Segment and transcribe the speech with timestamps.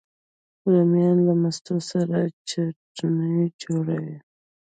[0.71, 2.17] رومیان له مستو سره
[2.49, 4.17] چټني جوړوي